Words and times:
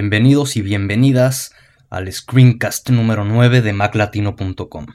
Bienvenidos 0.00 0.56
y 0.56 0.62
bienvenidas 0.62 1.52
al 1.90 2.10
screencast 2.10 2.88
número 2.88 3.26
9 3.26 3.60
de 3.60 3.74
maclatino.com. 3.74 4.86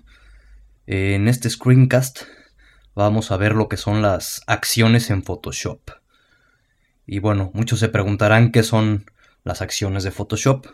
En 0.88 1.28
este 1.28 1.48
screencast 1.48 2.24
vamos 2.96 3.30
a 3.30 3.38
ver 3.38 3.54
lo 3.54 3.70
que 3.70 3.78
son 3.78 4.02
las 4.02 4.42
acciones 4.48 5.12
en 5.12 5.22
Photoshop. 5.22 5.92
Y 7.06 7.20
bueno, 7.20 7.52
muchos 7.54 7.82
se 7.82 7.90
preguntarán 7.90 8.52
qué 8.52 8.64
son 8.64 9.06
las 9.44 9.62
acciones 9.62 10.04
de 10.04 10.10
Photoshop. 10.10 10.66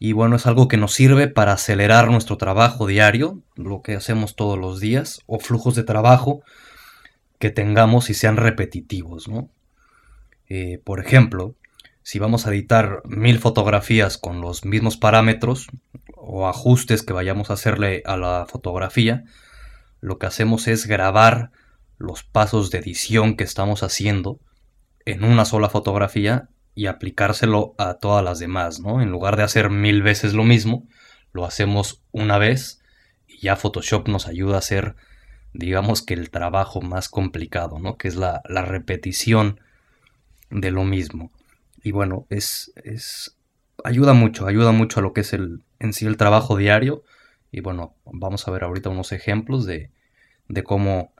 Y 0.00 0.14
bueno, 0.14 0.34
es 0.34 0.46
algo 0.48 0.66
que 0.66 0.76
nos 0.76 0.92
sirve 0.92 1.28
para 1.28 1.52
acelerar 1.52 2.10
nuestro 2.10 2.38
trabajo 2.38 2.88
diario, 2.88 3.40
lo 3.54 3.82
que 3.82 3.94
hacemos 3.94 4.34
todos 4.34 4.58
los 4.58 4.80
días, 4.80 5.22
o 5.26 5.38
flujos 5.38 5.76
de 5.76 5.84
trabajo 5.84 6.42
que 7.38 7.50
tengamos 7.50 8.10
y 8.10 8.14
sean 8.14 8.36
repetitivos, 8.36 9.28
¿no? 9.28 9.48
Eh, 10.48 10.80
por 10.82 10.98
ejemplo, 10.98 11.54
si 12.08 12.18
vamos 12.18 12.46
a 12.46 12.52
editar 12.52 13.02
mil 13.04 13.38
fotografías 13.38 14.16
con 14.16 14.40
los 14.40 14.64
mismos 14.64 14.96
parámetros 14.96 15.66
o 16.16 16.48
ajustes 16.48 17.02
que 17.02 17.12
vayamos 17.12 17.50
a 17.50 17.52
hacerle 17.52 18.02
a 18.06 18.16
la 18.16 18.46
fotografía, 18.48 19.24
lo 20.00 20.18
que 20.18 20.24
hacemos 20.24 20.68
es 20.68 20.86
grabar 20.86 21.50
los 21.98 22.22
pasos 22.24 22.70
de 22.70 22.78
edición 22.78 23.36
que 23.36 23.44
estamos 23.44 23.82
haciendo 23.82 24.40
en 25.04 25.22
una 25.22 25.44
sola 25.44 25.68
fotografía 25.68 26.48
y 26.74 26.86
aplicárselo 26.86 27.74
a 27.76 27.98
todas 27.98 28.24
las 28.24 28.38
demás, 28.38 28.80
¿no? 28.80 29.02
En 29.02 29.10
lugar 29.10 29.36
de 29.36 29.42
hacer 29.42 29.68
mil 29.68 30.00
veces 30.00 30.32
lo 30.32 30.44
mismo, 30.44 30.88
lo 31.34 31.44
hacemos 31.44 32.02
una 32.10 32.38
vez 32.38 32.80
y 33.26 33.40
ya 33.40 33.54
Photoshop 33.54 34.08
nos 34.08 34.28
ayuda 34.28 34.54
a 34.54 34.60
hacer, 34.60 34.96
digamos 35.52 36.00
que 36.00 36.14
el 36.14 36.30
trabajo 36.30 36.80
más 36.80 37.10
complicado, 37.10 37.78
¿no? 37.78 37.98
Que 37.98 38.08
es 38.08 38.16
la, 38.16 38.40
la 38.48 38.62
repetición 38.62 39.60
de 40.48 40.70
lo 40.70 40.84
mismo 40.84 41.30
y 41.82 41.92
bueno, 41.92 42.26
es, 42.30 42.72
es, 42.84 43.36
ayuda 43.84 44.12
mucho, 44.12 44.46
ayuda 44.46 44.72
mucho 44.72 45.00
a 45.00 45.02
lo 45.02 45.12
que 45.12 45.22
es 45.22 45.32
el, 45.32 45.62
en 45.78 45.92
sí 45.92 46.06
el 46.06 46.16
trabajo 46.16 46.56
diario. 46.56 47.02
Y 47.50 47.60
bueno, 47.60 47.94
vamos 48.04 48.46
a 48.46 48.50
ver 48.50 48.64
ahorita 48.64 48.90
unos 48.90 49.12
ejemplos 49.12 49.64
de, 49.64 49.90
de 50.48 50.62
cómo 50.62 51.12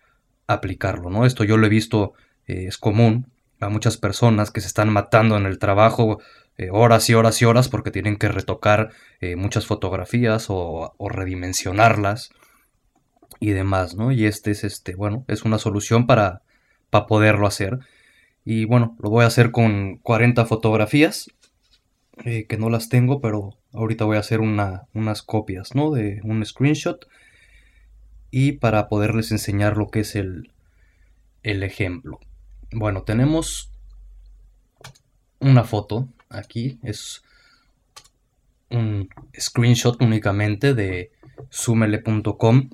aplicarlo, 0.47 1.11
¿no? 1.11 1.27
Esto 1.27 1.45
yo 1.45 1.57
lo 1.57 1.67
he 1.67 1.71
visto, 1.71 2.15
eh, 2.47 2.67
es 2.67 2.79
común 2.79 3.31
a 3.61 3.69
muchas 3.69 3.97
personas 3.97 4.51
que 4.51 4.61
se 4.61 4.67
están 4.67 4.93
matando 4.93 5.37
en 5.37 5.47
el 5.47 5.59
trabajo 5.59 6.21
eh, 6.57 6.71
horas 6.73 7.09
y 7.09 7.15
horas 7.15 7.41
y 7.43 7.45
horas 7.45 7.69
porque 7.69 7.91
tienen 7.91 8.17
que 8.17 8.29
retocar 8.29 8.91
eh, 9.21 9.37
muchas 9.37 9.67
fotografías 9.67 10.47
o, 10.49 10.95
o, 10.97 11.09
redimensionarlas 11.09 12.31
y 13.41 13.51
demás, 13.51 13.95
¿no? 13.95 14.11
Y 14.11 14.27
este 14.27 14.51
es 14.51 14.65
este, 14.65 14.95
bueno, 14.95 15.25
es 15.29 15.45
una 15.45 15.59
solución 15.59 16.07
para, 16.07 16.43
para 16.91 17.07
poderlo 17.07 17.47
hacer. 17.47 17.79
Y 18.51 18.65
bueno, 18.65 18.97
lo 18.99 19.11
voy 19.11 19.25
a 19.25 19.27
hacer 19.27 19.51
con 19.51 19.99
40 19.99 20.47
fotografías, 20.47 21.31
eh, 22.25 22.47
que 22.47 22.57
no 22.57 22.71
las 22.71 22.89
tengo, 22.89 23.21
pero 23.21 23.59
ahorita 23.75 24.07
voy 24.07 24.17
a 24.17 24.21
hacer 24.21 24.41
unas 24.41 25.23
copias, 25.23 25.75
¿no? 25.75 25.91
De 25.91 26.23
un 26.25 26.43
screenshot. 26.47 27.07
Y 28.31 28.53
para 28.53 28.89
poderles 28.89 29.33
enseñar 29.33 29.77
lo 29.77 29.91
que 29.91 30.01
es 30.01 30.17
el, 30.17 30.51
el 31.43 31.63
ejemplo. 31.63 32.21
Bueno, 32.73 33.03
tenemos 33.03 33.71
una 35.41 35.65
foto 35.65 36.09
aquí, 36.31 36.79
es 36.83 37.23
un 38.71 39.11
screenshot 39.39 40.01
únicamente 40.01 40.73
de 40.73 41.13
sumele.com. 41.51 42.71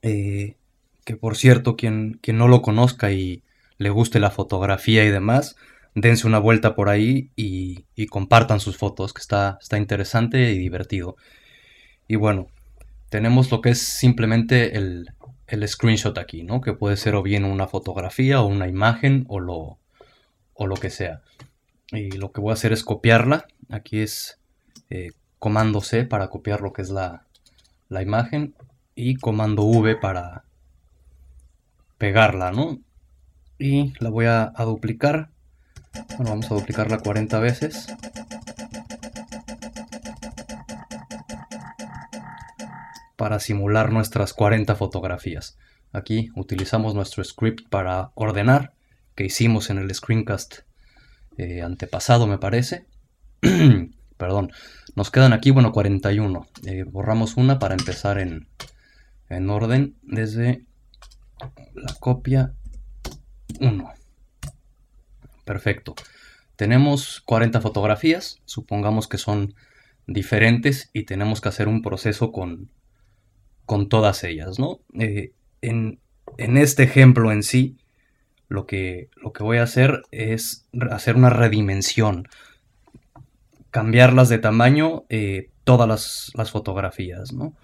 Eh, 0.00 0.56
que 1.04 1.16
por 1.16 1.36
cierto, 1.36 1.76
quien, 1.76 2.18
quien 2.22 2.38
no 2.38 2.48
lo 2.48 2.62
conozca 2.62 3.12
y 3.12 3.42
le 3.80 3.88
guste 3.88 4.20
la 4.20 4.30
fotografía 4.30 5.06
y 5.06 5.10
demás, 5.10 5.56
dense 5.94 6.26
una 6.26 6.38
vuelta 6.38 6.74
por 6.74 6.90
ahí 6.90 7.30
y, 7.34 7.86
compartan 8.08 8.60
sus 8.60 8.76
fotos, 8.76 9.14
que 9.14 9.22
está, 9.22 9.56
está 9.58 9.78
interesante 9.78 10.52
y 10.52 10.58
divertido. 10.58 11.16
Y 12.06 12.16
bueno, 12.16 12.48
tenemos 13.08 13.50
lo 13.50 13.62
que 13.62 13.70
es 13.70 13.80
simplemente 13.80 14.76
el, 14.76 15.08
el, 15.46 15.66
screenshot 15.66 16.18
aquí, 16.18 16.42
¿no? 16.42 16.60
Que 16.60 16.74
puede 16.74 16.98
ser 16.98 17.14
o 17.14 17.22
bien 17.22 17.46
una 17.46 17.68
fotografía 17.68 18.42
o 18.42 18.46
una 18.48 18.68
imagen 18.68 19.24
o 19.28 19.40
lo, 19.40 19.78
o 20.52 20.66
lo 20.66 20.76
que 20.76 20.90
sea. 20.90 21.22
Y 21.90 22.10
lo 22.12 22.32
que 22.32 22.42
voy 22.42 22.50
a 22.50 22.54
hacer 22.54 22.74
es 22.74 22.84
copiarla. 22.84 23.46
Aquí 23.70 24.00
es 24.00 24.38
eh, 24.90 25.12
comando 25.38 25.80
C 25.80 26.04
para 26.04 26.28
copiar 26.28 26.60
lo 26.60 26.74
que 26.74 26.82
es 26.82 26.90
la, 26.90 27.24
la 27.88 28.02
imagen 28.02 28.54
y 28.94 29.16
comando 29.16 29.62
V 29.62 29.96
para 29.96 30.44
pegarla, 31.96 32.52
¿no? 32.52 32.78
Y 33.60 33.92
la 34.00 34.08
voy 34.08 34.24
a, 34.26 34.52
duplicar. 34.58 35.30
Bueno, 36.16 36.30
vamos 36.30 36.50
a 36.50 36.54
duplicarla 36.54 36.98
40 36.98 37.38
veces. 37.40 37.86
Para 43.16 43.38
simular 43.38 43.92
nuestras 43.92 44.32
40 44.32 44.74
fotografías. 44.74 45.58
Aquí 45.92 46.30
utilizamos 46.34 46.94
nuestro 46.94 47.22
script 47.22 47.68
para 47.68 48.12
ordenar, 48.14 48.72
que 49.14 49.24
hicimos 49.24 49.68
en 49.68 49.78
el 49.78 49.94
screencast 49.94 50.60
eh, 51.36 51.60
antepasado, 51.62 52.26
me 52.26 52.38
parece. 52.38 52.86
Perdón, 54.16 54.52
nos 54.94 55.10
quedan 55.10 55.34
aquí, 55.34 55.50
bueno, 55.50 55.72
41. 55.72 56.46
Eh, 56.64 56.84
borramos 56.84 57.36
una 57.36 57.58
para 57.58 57.74
empezar 57.74 58.18
en, 58.18 58.48
en 59.28 59.50
orden 59.50 59.96
desde 60.02 60.64
la 61.74 61.94
copia 61.98 62.54
1. 63.60 63.92
Perfecto. 65.44 65.94
Tenemos 66.56 67.22
40 67.22 67.60
fotografías, 67.60 68.40
supongamos 68.44 69.08
que 69.08 69.18
son 69.18 69.54
diferentes 70.06 70.90
y 70.92 71.04
tenemos 71.04 71.40
que 71.40 71.48
hacer 71.48 71.68
un 71.68 71.82
proceso 71.82 72.32
con, 72.32 72.70
con 73.64 73.88
todas 73.88 74.24
ellas, 74.24 74.58
¿no? 74.58 74.80
Eh, 74.98 75.32
en, 75.62 76.00
este 76.36 76.82
ejemplo 76.82 77.32
en 77.32 77.42
sí, 77.42 77.76
lo 78.48 78.66
que, 78.66 79.10
lo 79.16 79.32
que 79.32 79.42
voy 79.42 79.58
a 79.58 79.62
hacer 79.62 80.02
es 80.10 80.66
hacer 80.90 81.16
una 81.16 81.30
redimensión, 81.30 82.28
cambiarlas 83.70 84.28
de 84.28 84.38
tamaño 84.38 85.04
eh, 85.08 85.50
todas 85.64 85.88
las, 85.88 86.32
las 86.34 86.50
fotografías, 86.50 87.32
¿no? 87.32 87.54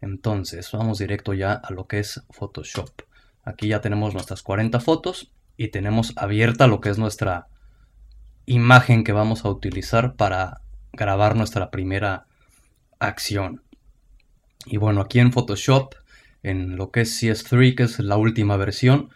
Entonces, 0.00 0.70
vamos 0.72 0.98
directo 0.98 1.34
ya 1.34 1.54
a 1.54 1.72
lo 1.72 1.86
que 1.86 2.00
es 2.00 2.22
Photoshop. 2.30 3.07
Aquí 3.48 3.68
ya 3.68 3.80
tenemos 3.80 4.12
nuestras 4.12 4.42
40 4.42 4.78
fotos 4.78 5.32
y 5.56 5.68
tenemos 5.68 6.12
abierta 6.16 6.66
lo 6.66 6.82
que 6.82 6.90
es 6.90 6.98
nuestra 6.98 7.48
imagen 8.44 9.04
que 9.04 9.12
vamos 9.12 9.46
a 9.46 9.48
utilizar 9.48 10.16
para 10.16 10.60
grabar 10.92 11.34
nuestra 11.34 11.70
primera 11.70 12.26
acción. 12.98 13.62
Y 14.66 14.76
bueno, 14.76 15.00
aquí 15.00 15.18
en 15.18 15.32
Photoshop, 15.32 15.94
en 16.42 16.76
lo 16.76 16.90
que 16.90 17.00
es 17.00 17.22
CS3, 17.22 17.74
que 17.74 17.84
es 17.84 17.98
la 18.00 18.18
última 18.18 18.58
versión, 18.58 19.08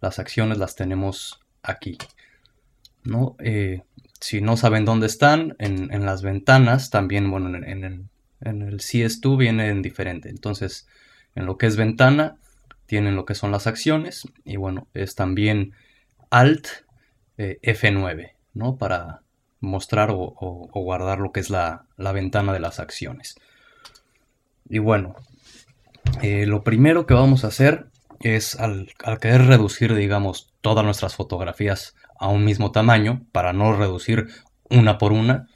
las 0.00 0.18
acciones 0.18 0.58
las 0.58 0.74
tenemos 0.74 1.38
aquí. 1.62 1.98
¿no? 3.04 3.36
Eh, 3.38 3.82
si 4.18 4.40
no 4.40 4.56
saben 4.56 4.84
dónde 4.86 5.06
están, 5.06 5.54
en, 5.60 6.04
las 6.04 6.22
ventanas, 6.22 6.90
también, 6.90 7.30
bueno, 7.30 7.56
en, 7.56 7.84
en, 7.84 8.10
en 8.40 8.62
el 8.62 8.80
CS2 8.80 9.38
viene 9.38 9.68
en 9.68 9.82
diferente. 9.82 10.30
Entonces, 10.30 10.88
en 11.36 11.46
lo 11.46 11.58
que 11.58 11.66
es 11.66 11.76
ventana, 11.76 12.38
tienen 12.88 13.16
lo 13.16 13.26
que 13.26 13.34
son 13.34 13.52
las 13.52 13.66
acciones 13.66 14.26
y 14.44 14.56
bueno, 14.56 14.88
es 14.94 15.14
también 15.14 15.74
Alt 16.30 16.68
eh, 17.36 17.58
F9, 17.62 18.32
¿no? 18.54 18.78
Para 18.78 19.20
mostrar 19.60 20.08
o, 20.10 20.70
guardar 20.72 21.18
lo 21.18 21.30
que 21.30 21.40
es 21.40 21.50
la, 21.50 21.84
ventana 21.98 22.54
de 22.54 22.60
las 22.60 22.80
acciones. 22.80 23.36
Y 24.70 24.78
bueno, 24.78 25.16
eh, 26.22 26.46
lo 26.46 26.64
primero 26.64 27.04
que 27.04 27.12
vamos 27.12 27.44
a 27.44 27.48
hacer 27.48 27.88
es 28.20 28.58
al, 28.58 28.88
querer 29.20 29.46
reducir, 29.46 29.94
digamos, 29.94 30.50
todas 30.62 30.84
nuestras 30.84 31.14
fotografías 31.14 31.94
a 32.18 32.28
un 32.28 32.44
mismo 32.44 32.72
tamaño, 32.72 33.26
para 33.32 33.52
no 33.52 33.74
reducir 33.74 34.28
una 34.70 34.96
por 34.96 35.12
una, 35.12 35.46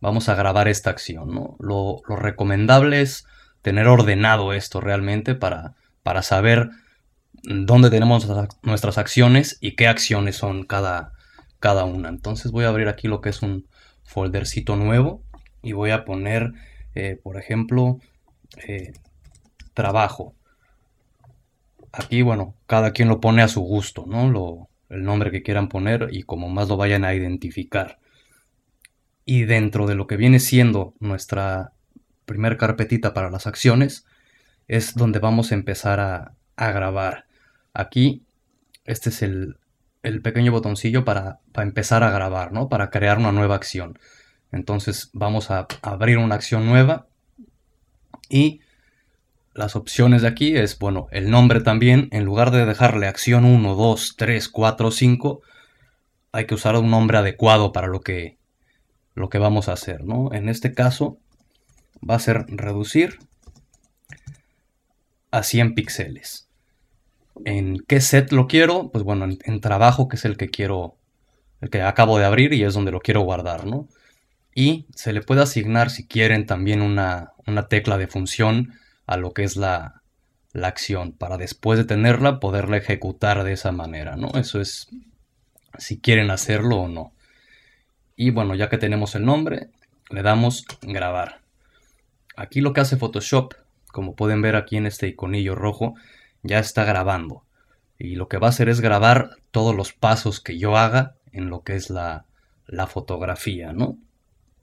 vamos 0.00 0.28
a 0.28 0.36
grabar 0.36 0.68
esta 0.68 0.90
acción, 0.90 1.34
¿no? 1.34 1.56
Lo, 1.58 2.00
lo 2.08 2.14
recomendable 2.14 3.00
es 3.00 3.26
tener 3.60 3.88
ordenado 3.88 4.52
esto 4.52 4.80
realmente 4.80 5.34
para 5.34 5.74
para 6.04 6.22
saber 6.22 6.70
dónde 7.42 7.90
tenemos 7.90 8.28
nuestras 8.62 8.98
acciones 8.98 9.58
y 9.60 9.74
qué 9.74 9.88
acciones 9.88 10.36
son 10.36 10.64
cada, 10.64 11.12
cada 11.58 11.84
una. 11.84 12.10
Entonces 12.10 12.52
voy 12.52 12.66
a 12.66 12.68
abrir 12.68 12.86
aquí 12.88 13.08
lo 13.08 13.20
que 13.20 13.30
es 13.30 13.42
un 13.42 13.66
foldercito 14.04 14.76
nuevo 14.76 15.24
y 15.62 15.72
voy 15.72 15.90
a 15.90 16.04
poner, 16.04 16.52
eh, 16.94 17.18
por 17.20 17.38
ejemplo, 17.38 17.98
eh, 18.68 18.92
trabajo. 19.72 20.34
Aquí, 21.90 22.22
bueno, 22.22 22.54
cada 22.66 22.92
quien 22.92 23.08
lo 23.08 23.20
pone 23.20 23.42
a 23.42 23.48
su 23.48 23.62
gusto, 23.62 24.04
¿no? 24.06 24.68
El 24.90 25.04
nombre 25.04 25.30
que 25.30 25.42
quieran 25.42 25.68
poner 25.68 26.08
y 26.12 26.22
como 26.22 26.50
más 26.50 26.68
lo 26.68 26.76
vayan 26.76 27.04
a 27.04 27.14
identificar. 27.14 27.98
Y 29.24 29.44
dentro 29.44 29.86
de 29.86 29.94
lo 29.94 30.06
que 30.06 30.18
viene 30.18 30.38
siendo 30.38 30.92
nuestra 31.00 31.72
primer 32.26 32.58
carpetita 32.58 33.14
para 33.14 33.30
las 33.30 33.46
acciones, 33.46 34.04
es 34.68 34.94
donde 34.94 35.18
vamos 35.18 35.52
a 35.52 35.54
empezar 35.54 36.00
a, 36.00 36.34
grabar. 36.56 37.26
Aquí, 37.72 38.22
este 38.84 39.10
es 39.10 39.22
el, 39.22 39.58
el 40.02 40.22
pequeño 40.22 40.52
botoncillo 40.52 41.04
para, 41.04 41.40
para, 41.52 41.66
empezar 41.66 42.02
a 42.04 42.10
grabar, 42.10 42.52
¿no? 42.52 42.68
Para 42.68 42.90
crear 42.90 43.18
una 43.18 43.32
nueva 43.32 43.56
acción. 43.56 43.98
Entonces 44.52 45.10
vamos 45.12 45.50
a 45.50 45.66
abrir 45.82 46.18
una 46.18 46.36
acción 46.36 46.66
nueva 46.66 47.08
y 48.28 48.60
las 49.54 49.76
opciones 49.76 50.22
de 50.22 50.28
aquí 50.28 50.56
es, 50.56 50.78
bueno, 50.78 51.06
el 51.12 51.30
nombre 51.30 51.60
también, 51.60 52.08
en 52.10 52.24
lugar 52.24 52.50
de 52.50 52.66
dejarle 52.66 53.06
acción 53.06 53.44
1, 53.44 53.74
2, 53.74 54.14
3, 54.16 54.48
4, 54.48 54.90
5, 54.90 55.42
hay 56.32 56.46
que 56.46 56.54
usar 56.54 56.76
un 56.76 56.90
nombre 56.90 57.18
adecuado 57.18 57.72
para 57.72 57.86
lo 57.86 58.00
que, 58.00 58.36
lo 59.14 59.28
que 59.28 59.38
vamos 59.38 59.68
a 59.68 59.74
hacer, 59.74 60.04
¿no? 60.04 60.32
En 60.32 60.48
este 60.48 60.72
caso 60.72 61.18
va 62.08 62.16
a 62.16 62.20
ser 62.20 62.46
reducir 62.48 63.18
a 65.34 65.42
100 65.42 65.74
píxeles. 65.74 66.48
¿En 67.44 67.80
qué 67.88 68.00
set 68.00 68.30
lo 68.30 68.46
quiero? 68.46 68.90
Pues 68.92 69.02
bueno, 69.02 69.26
en, 69.28 69.60
trabajo, 69.60 70.06
que 70.06 70.14
es 70.14 70.24
el 70.24 70.36
que 70.36 70.48
quiero, 70.48 70.96
el 71.60 71.70
que 71.70 71.82
acabo 71.82 72.18
de 72.18 72.24
abrir 72.24 72.52
y 72.52 72.62
es 72.62 72.74
donde 72.74 72.92
lo 72.92 73.00
quiero 73.00 73.22
guardar, 73.22 73.66
¿no? 73.66 73.88
Y 74.54 74.86
se 74.94 75.12
le 75.12 75.22
puede 75.22 75.42
asignar, 75.42 75.90
si 75.90 76.06
quieren, 76.06 76.46
también 76.46 76.80
una, 76.80 77.32
una 77.48 77.66
tecla 77.66 77.98
de 77.98 78.06
función 78.06 78.74
a 79.06 79.16
lo 79.16 79.32
que 79.32 79.42
es 79.42 79.56
la, 79.56 80.02
la 80.52 80.68
acción, 80.68 81.10
para 81.10 81.36
después 81.36 81.80
de 81.80 81.84
tenerla 81.84 82.38
poderla 82.38 82.76
ejecutar 82.76 83.42
de 83.42 83.54
esa 83.54 83.72
manera, 83.72 84.14
¿no? 84.14 84.30
Eso 84.34 84.60
es 84.60 84.86
si 85.78 85.98
quieren 85.98 86.30
hacerlo 86.30 86.76
o 86.76 86.88
no. 86.88 87.12
Y 88.14 88.30
bueno, 88.30 88.54
ya 88.54 88.68
que 88.68 88.78
tenemos 88.78 89.16
el 89.16 89.24
nombre, 89.24 89.70
le 90.10 90.22
damos 90.22 90.64
grabar. 90.82 91.40
Aquí 92.36 92.60
lo 92.60 92.72
que 92.72 92.82
hace 92.82 92.96
Photoshop, 92.96 93.54
como 93.94 94.16
pueden 94.16 94.42
ver 94.42 94.56
aquí 94.56 94.76
en 94.76 94.86
este 94.86 95.06
iconillo 95.06 95.54
rojo, 95.54 95.94
ya 96.42 96.58
está 96.58 96.82
grabando. 96.82 97.44
Y 97.96 98.16
lo 98.16 98.26
que 98.26 98.38
va 98.38 98.48
a 98.48 98.50
hacer 98.50 98.68
es 98.68 98.80
grabar 98.80 99.36
todos 99.52 99.72
los 99.72 99.92
pasos 99.92 100.40
que 100.40 100.58
yo 100.58 100.76
haga 100.76 101.14
en 101.30 101.48
lo 101.48 101.62
que 101.62 101.76
es 101.76 101.90
la, 101.90 102.26
la 102.66 102.88
fotografía, 102.88 103.72
¿no? 103.72 103.96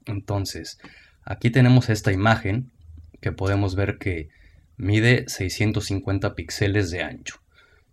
Entonces, 0.05 0.79
aquí 1.23 1.49
tenemos 1.49 1.87
esta 1.87 2.11
imagen 2.11 2.73
que 3.21 3.31
podemos 3.31 3.75
ver 3.75 3.99
que 3.99 4.27
mide 4.75 5.23
650 5.29 6.35
píxeles 6.35 6.91
de 6.91 7.01
ancho. 7.01 7.39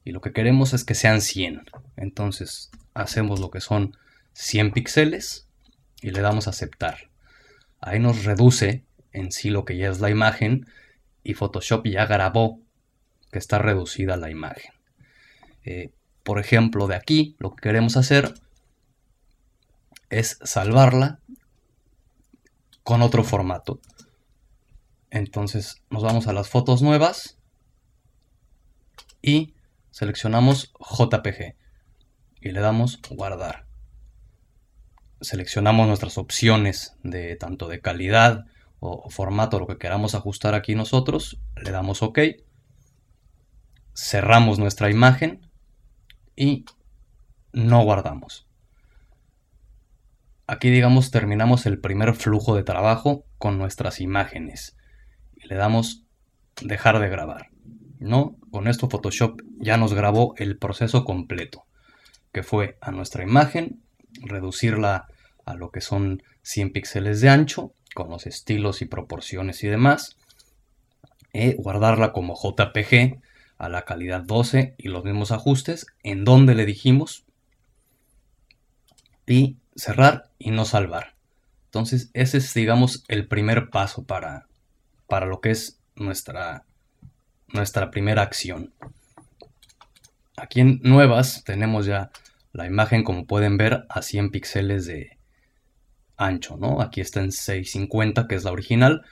Y 0.05 0.11
lo 0.11 0.21
que 0.21 0.33
queremos 0.33 0.75
es 0.75 0.83
que 0.83 0.97
sean 0.97 1.21
100. 1.21 1.63
Entonces, 1.97 2.73
hacemos 2.95 3.39
lo 3.39 3.51
que 3.51 3.61
son 3.61 3.97
100 4.33 4.73
píxeles 4.73 5.47
y 6.03 6.11
le 6.11 6.21
damos 6.21 6.49
a 6.49 6.51
aceptar. 6.51 7.11
Ahí 7.81 8.01
nos 8.01 8.25
reduce 8.25 8.83
en 9.13 9.31
sí 9.31 9.51
lo 9.51 9.65
que 9.65 9.77
ya 9.77 9.89
es 9.89 10.01
la 10.01 10.11
imagen 10.11 10.67
y 11.29 11.35
Photoshop 11.35 11.87
ya 11.87 12.07
grabó 12.07 12.59
que 13.31 13.39
está 13.39 13.59
reducida 13.59 14.17
la 14.17 14.31
imagen. 14.31 14.73
Eh, 15.63 15.93
por 16.25 16.41
ejemplo, 16.41 16.87
de 16.87 16.95
aquí 16.95 17.37
lo 17.39 17.55
que 17.55 17.61
queremos 17.61 17.99
hacer 17.99 18.33
es 20.09 20.39
salvarla 20.43 21.21
con 22.83 23.03
otro 23.03 23.25
formato. 23.25 23.79
Entonces 25.11 25.83
nos 25.91 26.03
vamos 26.03 26.29
a 26.29 26.33
las 26.33 26.49
fotos 26.49 26.81
nuevas 26.81 27.39
y 29.21 29.53
seleccionamos 29.91 30.73
JPG 30.81 31.57
y 32.41 32.53
le 32.53 32.61
damos 32.61 33.01
guardar. 33.11 33.67
Seleccionamos 35.21 35.87
nuestras 35.87 36.17
opciones 36.17 36.97
de 37.03 37.37
tanto 37.37 37.69
de 37.69 37.83
calidad 37.83 38.47
o 38.81 39.11
formato, 39.11 39.59
lo 39.59 39.67
que 39.67 39.79
queramos 39.79 40.15
ajustar 40.15 40.55
aquí 40.55 40.75
nosotros, 40.75 41.41
le 41.57 41.71
damos 41.71 42.03
OK, 42.03 42.19
cerramos 43.95 44.59
nuestra 44.59 44.91
imagen 44.91 45.51
y 46.37 46.65
no 47.53 47.83
guardamos. 47.83 48.47
Aquí 50.47 50.71
digamos 50.71 51.11
terminamos 51.11 51.67
el 51.67 51.81
primer 51.81 52.15
flujo 52.15 52.55
de 52.55 52.63
trabajo 52.63 53.25
con 53.39 53.59
nuestras 53.59 54.01
imágenes 54.01 54.79
le 55.49 55.57
damos 55.57 56.05
dejar 56.61 56.99
de 57.01 57.09
grabar. 57.09 57.51
¿No? 57.99 58.37
Con 58.53 58.69
esto 58.69 58.89
Photoshop 58.89 59.41
ya 59.59 59.77
nos 59.77 59.93
grabó 59.93 60.35
el 60.37 60.57
proceso 60.57 61.05
completo 61.05 61.65
que 62.33 62.43
fue 62.43 62.79
a 62.81 62.93
nuestra 62.93 63.25
imagen, 63.25 63.83
reducirla 64.23 65.09
a 65.45 65.55
lo 65.55 65.71
que 65.71 65.81
son 65.81 66.23
100 66.43 66.73
píxeles 66.73 67.21
de 67.21 67.31
ancho, 67.31 67.73
con 67.95 68.11
los 68.11 68.27
estilos 68.27 68.83
y 68.83 68.87
proporciones 68.87 69.63
y 69.65 69.69
demás, 69.69 70.17
y 71.33 71.55
guardarla 71.55 72.13
como 72.13 72.35
JPG 72.35 73.21
a 73.59 73.69
la 73.69 73.85
calidad 73.85 74.23
12 74.23 74.75
y 74.79 74.89
los 74.89 75.05
mismos 75.05 75.33
ajustes, 75.33 75.87
en 76.03 76.25
donde 76.25 76.55
le 76.55 76.65
dijimos, 76.65 77.25
y 79.27 79.57
cerrar 79.77 80.31
y 80.39 80.51
no 80.51 80.65
salvar. 80.65 81.15
Entonces 81.67 82.11
ese 82.15 82.39
es, 82.39 82.55
digamos, 82.55 83.05
el 83.09 83.29
primer 83.29 83.69
paso 83.69 84.05
para, 84.05 84.47
para 85.07 85.27
lo 85.27 85.41
que 85.41 85.51
es 85.51 85.79
nuestra, 85.97 86.65
nuestra 87.49 87.91
primera 87.91 88.23
acción. 88.23 88.73
Aquí 90.37 90.61
en 90.61 90.81
nuevas 90.83 91.45
tenemos 91.45 91.85
ya 91.85 92.11
la 92.53 92.67
imagen, 92.67 93.05
como 93.05 93.27
pueden 93.27 93.59
ver, 93.59 93.87
a 93.89 94.03
100 94.03 94.31
píxeles 94.31 94.87
de 94.87 95.18
ancho, 96.19 96.57
¿no? 96.59 96.83
Aquí 96.83 97.01
está 97.01 97.21
en 97.21 97.33
650, 97.33 98.27
que 98.27 98.35
es 98.35 98.45
la 98.45 98.53
original, 98.53 99.03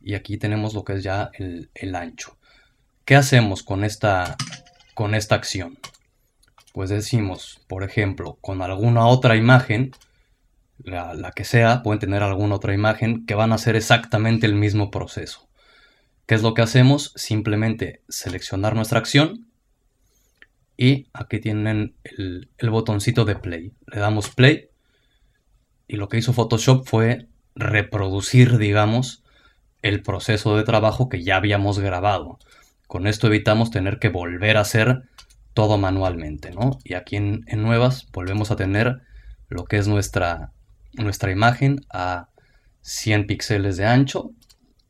y 0.00 0.14
aquí 0.14 0.38
tenemos 0.38 0.74
lo 0.74 0.84
que 0.84 0.94
es 0.94 1.04
ya 1.04 1.30
el, 1.34 1.94
ancho. 1.94 2.36
¿Qué 3.04 3.14
hacemos 3.14 3.62
con 3.62 3.84
esta, 3.84 4.36
con 4.94 5.14
esta 5.14 5.36
acción? 5.36 5.78
Pues 6.72 6.90
decimos, 6.90 7.60
por 7.68 7.84
ejemplo, 7.84 8.38
con 8.40 8.60
alguna 8.62 9.06
otra 9.06 9.36
imagen, 9.36 9.92
la, 10.78 11.32
que 11.34 11.44
sea, 11.44 11.82
pueden 11.82 12.00
tener 12.00 12.22
alguna 12.22 12.56
otra 12.56 12.74
imagen, 12.74 13.26
que 13.26 13.34
van 13.34 13.52
a 13.52 13.56
hacer 13.56 13.76
exactamente 13.76 14.46
el 14.46 14.54
mismo 14.54 14.90
proceso. 14.90 15.48
¿Qué 16.26 16.34
es 16.34 16.42
lo 16.42 16.54
que 16.54 16.62
hacemos? 16.62 17.12
Simplemente 17.14 18.02
seleccionar 18.08 18.74
nuestra 18.74 18.98
acción 18.98 19.46
y 20.76 21.08
aquí 21.12 21.40
tienen 21.40 21.94
el, 22.04 22.48
botoncito 22.70 23.24
de 23.24 23.36
play. 23.36 23.72
Le 23.86 24.00
damos 24.00 24.30
play 24.30 24.68
y 25.88 25.96
lo 25.96 26.08
que 26.08 26.18
hizo 26.18 26.32
Photoshop 26.32 26.86
fue 26.86 27.28
reproducir, 27.54 28.58
digamos, 28.58 29.22
el 29.82 30.02
proceso 30.02 30.56
de 30.56 30.64
trabajo 30.64 31.08
que 31.08 31.22
ya 31.22 31.36
habíamos 31.36 31.78
grabado. 31.78 32.38
Con 32.86 33.06
esto 33.06 33.26
evitamos 33.26 33.70
tener 33.70 33.98
que 33.98 34.08
volver 34.08 34.56
a 34.56 34.60
hacer 34.60 35.02
todo 35.54 35.78
manualmente, 35.78 36.50
¿no? 36.50 36.78
Y 36.84 36.94
aquí 36.94 37.16
en, 37.16 37.44
nuevas 37.56 38.08
volvemos 38.12 38.50
a 38.50 38.56
tener 38.56 39.00
lo 39.48 39.64
que 39.64 39.78
es 39.78 39.88
nuestra, 39.88 40.52
nuestra 40.94 41.30
imagen 41.30 41.80
a 41.90 42.28
100 42.82 43.26
píxeles 43.26 43.76
de 43.76 43.86
ancho 43.86 44.30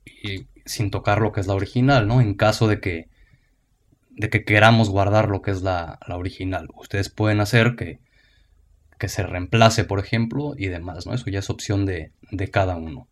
y 0.04 0.46
sin 0.64 0.90
tocar 0.90 1.20
lo 1.20 1.32
que 1.32 1.40
es 1.40 1.46
la 1.46 1.54
original, 1.54 2.08
¿no? 2.08 2.20
En 2.20 2.34
caso 2.34 2.66
de 2.66 2.80
que 2.80 3.08
de 4.16 4.30
que 4.30 4.44
queramos 4.44 4.88
guardar 4.88 5.28
lo 5.28 5.42
que 5.42 5.50
es 5.50 5.62
la, 5.62 5.98
original. 6.08 6.68
Ustedes 6.74 7.10
pueden 7.10 7.40
hacer 7.40 7.76
que, 7.76 8.00
que, 8.98 9.08
se 9.08 9.22
reemplace, 9.22 9.84
por 9.84 9.98
ejemplo, 9.98 10.54
y 10.56 10.66
demás, 10.66 11.06
¿no? 11.06 11.14
Eso 11.14 11.30
ya 11.30 11.40
es 11.40 11.50
opción 11.50 11.86
de, 11.86 12.12
cada 12.50 12.76
uno. 12.76 13.08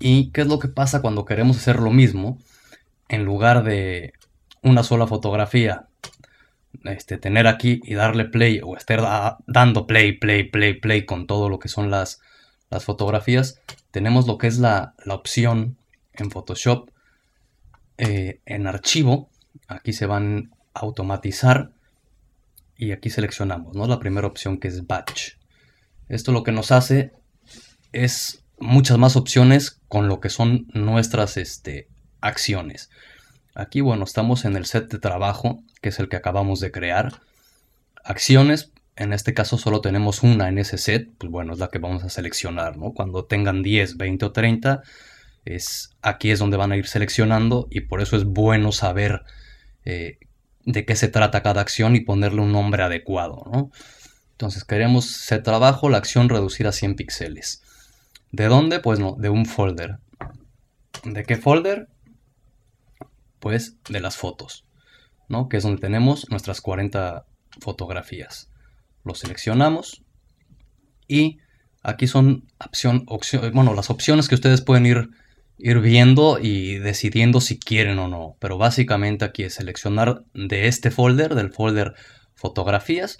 ¿Y 0.00 0.30
qué 0.30 0.42
es 0.42 0.46
lo 0.46 0.58
que 0.58 0.68
pasa 0.68 1.00
cuando 1.00 1.24
queremos 1.24 1.56
hacer 1.56 1.80
lo 1.80 1.90
mismo? 1.90 2.38
En 3.08 3.24
lugar 3.24 3.62
de 3.64 4.14
una 4.62 4.82
sola 4.82 5.06
fotografía, 5.06 5.86
este, 6.84 7.18
tener 7.18 7.46
aquí 7.46 7.80
y 7.84 7.94
darle 7.94 8.24
play 8.24 8.60
o 8.62 8.76
estar 8.76 9.36
dando 9.46 9.86
play, 9.86 10.12
play, 10.12 10.44
play, 10.44 10.74
play 10.74 11.04
con 11.04 11.26
todo 11.26 11.48
lo 11.48 11.58
que 11.58 11.68
son 11.68 11.90
las, 11.90 12.20
las 12.70 12.84
fotografías, 12.84 13.60
tenemos 13.90 14.26
lo 14.26 14.38
que 14.38 14.46
es 14.46 14.58
la, 14.58 14.94
la 15.04 15.14
opción 15.14 15.76
en 16.14 16.30
Photoshop 16.30 16.90
eh, 17.98 18.40
en 18.46 18.66
archivo 18.66 19.28
aquí 19.68 19.92
se 19.92 20.06
van 20.06 20.50
a 20.74 20.80
automatizar 20.80 21.70
y 22.82 22.90
aquí 22.90 23.10
seleccionamos 23.10 23.76
¿no? 23.76 23.86
la 23.86 24.00
primera 24.00 24.26
opción 24.26 24.58
que 24.58 24.66
es 24.66 24.88
batch. 24.88 25.34
Esto 26.08 26.32
lo 26.32 26.42
que 26.42 26.50
nos 26.50 26.72
hace 26.72 27.12
es 27.92 28.44
muchas 28.58 28.98
más 28.98 29.14
opciones 29.14 29.80
con 29.86 30.08
lo 30.08 30.18
que 30.18 30.30
son 30.30 30.66
nuestras 30.74 31.36
este, 31.36 31.86
acciones. 32.20 32.90
Aquí, 33.54 33.82
bueno, 33.82 34.02
estamos 34.02 34.44
en 34.44 34.56
el 34.56 34.66
set 34.66 34.90
de 34.90 34.98
trabajo, 34.98 35.62
que 35.80 35.90
es 35.90 36.00
el 36.00 36.08
que 36.08 36.16
acabamos 36.16 36.58
de 36.58 36.72
crear. 36.72 37.20
Acciones, 38.02 38.72
en 38.96 39.12
este 39.12 39.32
caso 39.32 39.58
solo 39.58 39.80
tenemos 39.80 40.24
una 40.24 40.48
en 40.48 40.58
ese 40.58 40.76
set, 40.76 41.08
pues 41.18 41.30
bueno, 41.30 41.52
es 41.52 41.60
la 41.60 41.68
que 41.68 41.78
vamos 41.78 42.02
a 42.02 42.08
seleccionar, 42.08 42.78
¿no? 42.78 42.94
Cuando 42.94 43.26
tengan 43.26 43.62
10, 43.62 43.96
20 43.96 44.24
o 44.24 44.32
30, 44.32 44.82
es, 45.44 45.96
aquí 46.02 46.32
es 46.32 46.40
donde 46.40 46.56
van 46.56 46.72
a 46.72 46.76
ir 46.76 46.88
seleccionando 46.88 47.68
y 47.70 47.82
por 47.82 48.00
eso 48.00 48.16
es 48.16 48.24
bueno 48.24 48.72
saber 48.72 49.22
eh, 49.84 50.18
de 50.64 50.84
qué 50.84 50.96
se 50.96 51.08
trata 51.08 51.42
cada 51.42 51.60
acción 51.60 51.96
y 51.96 52.00
ponerle 52.00 52.40
un 52.40 52.52
nombre 52.52 52.82
adecuado. 52.82 53.70
Entonces 54.32 54.64
queremos 54.64 55.06
set 55.06 55.42
trabajo, 55.42 55.88
la 55.88 55.98
acción 55.98 56.28
reducir 56.28 56.66
a 56.66 56.72
100 56.72 56.96
píxeles. 56.96 57.62
¿De 58.30 58.46
dónde? 58.46 58.80
Pues 58.80 58.98
no, 58.98 59.14
de 59.18 59.28
un 59.28 59.46
folder. 59.46 59.98
¿De 61.04 61.24
qué 61.24 61.36
folder? 61.36 61.88
Pues 63.38 63.76
de 63.88 64.00
las 64.00 64.16
fotos, 64.16 64.64
¿no? 65.28 65.48
Que 65.48 65.58
es 65.58 65.62
donde 65.62 65.80
tenemos 65.80 66.30
nuestras 66.30 66.60
40 66.60 67.26
fotografías. 67.60 68.50
Lo 69.04 69.14
seleccionamos 69.14 70.02
y 71.08 71.38
aquí 71.82 72.06
son 72.06 72.46
opción, 72.58 73.04
bueno, 73.52 73.74
las 73.74 73.90
opciones 73.90 74.28
que 74.28 74.36
ustedes 74.36 74.62
pueden 74.62 74.86
ir, 74.86 75.10
ir 75.64 75.78
viendo 75.78 76.40
y 76.40 76.78
decidiendo 76.78 77.40
si 77.40 77.56
quieren 77.58 78.00
o 78.00 78.08
no. 78.08 78.36
Pero 78.40 78.58
básicamente 78.58 79.24
aquí 79.24 79.44
es 79.44 79.54
seleccionar 79.54 80.24
de 80.34 80.66
este 80.66 80.90
folder, 80.90 81.36
del 81.36 81.52
folder 81.52 81.94
fotografías 82.34 83.18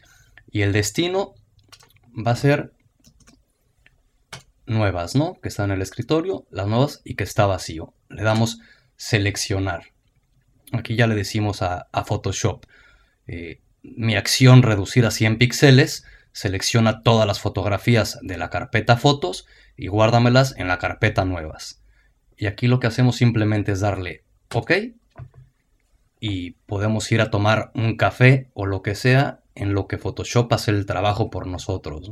y 0.51 0.63
el 0.63 0.73
destino 0.73 1.35
va 2.15 2.33
a 2.33 2.37
ser 2.37 2.73
nuevas, 4.67 5.15
¿no? 5.15 5.39
Que 5.41 5.49
está 5.49 5.65
en 5.65 5.71
el 5.71 5.83
escritorio, 5.83 6.45
las 6.51 6.67
nuevas 6.67 7.01
y 7.05 7.15
que 7.15 7.23
está 7.23 7.47
vacío. 7.47 7.95
Le 8.09 8.25
damos 8.25 8.59
seleccionar. 8.97 9.85
Aquí 10.73 10.97
ya 10.97 11.07
le 11.07 11.15
decimos 11.15 11.63
a, 11.63 11.87
Photoshop. 12.05 12.65
Eh, 13.29 13.61
mi 13.85 14.17
acción 14.17 14.65
reducir 14.65 15.07
a 15.07 15.13
100 15.13 15.39
píxeles 15.39 16.05
selecciona 16.33 17.03
todas 17.03 17.27
las 17.27 17.39
fotografías 17.39 18.19
de 18.23 18.37
la 18.37 18.51
carpeta 18.51 18.97
fotos 18.97 19.47
y 19.77 19.87
guárdamelas 19.87 20.57
en 20.57 20.67
la 20.67 20.79
carpeta 20.79 21.25
nuevas. 21.25 21.82
Y 22.37 22.47
aquí 22.47 22.67
lo 22.67 22.81
que 22.81 22.87
hacemos 22.87 23.17
simplemente 23.17 23.73
es 23.73 23.81
darle 23.81 24.25
OK 24.53 24.73
y 26.25 26.53
podemos 26.67 27.11
ir 27.11 27.21
a 27.21 27.31
tomar 27.31 27.73
un 27.75 27.97
café 27.97 28.49
o 28.55 28.65
lo 28.65 28.81
que 28.83 28.95
sea 28.95 29.41
en 29.57 29.75
lo 29.75 29.89
que 29.89 29.99
Photoshop 29.99 30.53
hace 30.53 30.71
el 30.71 30.87
trabajo 30.87 31.31
por 31.31 31.49
nosotros. 31.49 32.11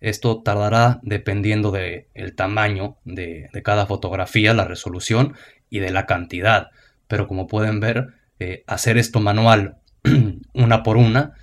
Esto 0.00 0.42
tardará 0.42 0.98
dependiendo 1.02 1.70
del 1.70 2.34
tamaño 2.34 2.96
de, 3.04 3.48
cada 3.62 3.86
fotografía, 3.86 4.52
la 4.52 4.64
resolución 4.64 5.34
y 5.70 5.78
de 5.78 5.92
la 5.92 6.06
cantidad. 6.06 6.70
Pero 7.06 7.28
como 7.28 7.46
pueden 7.46 7.78
ver, 7.78 8.14
eh, 8.40 8.64
hacer 8.66 8.98
esto 8.98 9.20
manual 9.20 9.76
una 10.52 10.82
por 10.82 10.96
una, 10.96 11.34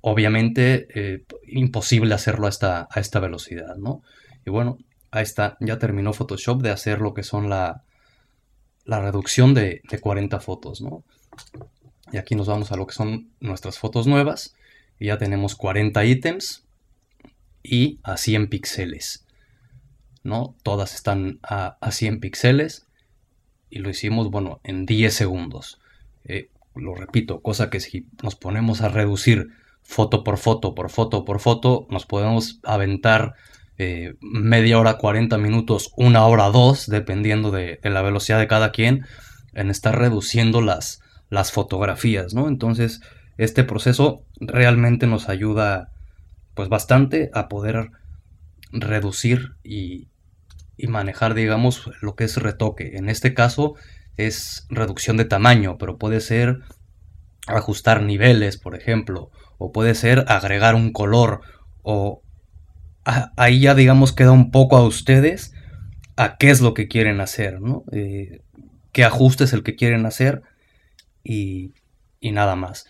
obviamente 0.00 0.88
eh, 0.94 1.24
imposible 1.46 2.12
hacerlo 2.12 2.46
a 2.46 2.50
esta, 2.50 2.88
a 2.90 2.98
esta 2.98 3.20
velocidad. 3.20 3.76
¿no? 3.76 4.02
Y 4.44 4.50
bueno, 4.50 4.78
ahí 5.10 5.22
está, 5.22 5.56
ya 5.60 5.78
terminó 5.78 6.12
Photoshop 6.12 6.62
de 6.62 6.70
hacer 6.70 7.00
lo 7.00 7.14
que 7.14 7.22
son 7.22 7.48
la, 7.48 7.82
la 8.84 9.00
reducción 9.00 9.54
de, 9.54 9.82
de 9.88 9.98
40 9.98 10.40
fotos. 10.40 10.80
¿no? 10.80 11.04
Y 12.12 12.16
aquí 12.16 12.34
nos 12.34 12.46
vamos 12.46 12.72
a 12.72 12.76
lo 12.76 12.86
que 12.86 12.94
son 12.94 13.30
nuestras 13.40 13.78
fotos 13.78 14.06
nuevas. 14.06 14.54
Y 14.98 15.06
ya 15.06 15.18
tenemos 15.18 15.54
40 15.56 16.04
ítems 16.04 16.64
y 17.62 17.98
a 18.02 18.16
100 18.16 18.48
píxeles. 18.48 19.26
¿no? 20.22 20.54
Todas 20.62 20.94
están 20.94 21.40
a, 21.42 21.76
100 21.90 22.20
píxeles. 22.20 22.86
Y 23.70 23.78
lo 23.78 23.90
hicimos, 23.90 24.30
bueno, 24.30 24.60
en 24.64 24.86
10 24.86 25.14
segundos. 25.14 25.80
Eh, 26.24 26.50
lo 26.74 26.94
repito, 26.94 27.40
cosa 27.40 27.70
que 27.70 27.80
si 27.80 28.06
nos 28.22 28.36
ponemos 28.36 28.80
a 28.80 28.88
reducir 28.88 29.48
foto 29.82 30.22
por 30.24 30.38
foto, 30.38 30.74
por 30.74 30.90
foto, 30.90 31.24
por 31.24 31.40
foto, 31.40 31.86
nos 31.90 32.06
podemos 32.06 32.60
aventar 32.62 33.34
eh, 33.82 34.12
media 34.20 34.78
hora, 34.78 34.98
40 34.98 35.38
minutos, 35.38 35.90
una 35.96 36.26
hora, 36.26 36.50
dos, 36.50 36.86
dependiendo 36.86 37.50
de, 37.50 37.80
la 37.82 38.02
velocidad 38.02 38.38
de 38.38 38.46
cada 38.46 38.72
quien, 38.72 39.06
en 39.54 39.70
estar 39.70 39.98
reduciendo 39.98 40.60
las, 40.60 41.00
las 41.30 41.50
fotografías, 41.50 42.34
¿no? 42.34 42.46
Entonces, 42.46 43.00
este 43.38 43.64
proceso 43.64 44.22
realmente 44.38 45.06
nos 45.06 45.30
ayuda 45.30 45.92
pues 46.52 46.68
bastante 46.68 47.30
a 47.32 47.48
poder 47.48 47.88
reducir 48.70 49.52
y, 49.64 50.08
y, 50.76 50.86
manejar, 50.88 51.32
digamos, 51.32 51.90
lo 52.02 52.16
que 52.16 52.24
es 52.24 52.36
retoque. 52.36 52.98
En 52.98 53.08
este 53.08 53.32
caso 53.32 53.76
es 54.18 54.66
reducción 54.68 55.16
de 55.16 55.24
tamaño, 55.24 55.78
pero 55.78 55.96
puede 55.96 56.20
ser 56.20 56.58
ajustar 57.46 58.02
niveles, 58.02 58.58
por 58.58 58.74
ejemplo, 58.74 59.30
o 59.56 59.72
puede 59.72 59.94
ser 59.94 60.26
agregar 60.28 60.74
un 60.74 60.92
color, 60.92 61.40
o 61.80 62.20
ahí 63.04 63.60
ya, 63.60 63.74
digamos, 63.74 64.12
queda 64.12 64.32
un 64.32 64.50
poco 64.50 64.76
a 64.76 64.86
ustedes 64.86 65.54
a 66.16 66.36
qué 66.36 66.50
es 66.50 66.60
lo 66.60 66.74
que 66.74 66.88
quieren 66.88 67.20
hacer, 67.20 67.60
¿no? 67.60 67.84
Eh, 67.92 68.42
qué 68.92 69.04
ajuste 69.04 69.44
es 69.44 69.52
el 69.52 69.62
que 69.62 69.76
quieren 69.76 70.06
hacer 70.06 70.42
y, 71.24 71.72
nada 72.20 72.56
más. 72.56 72.86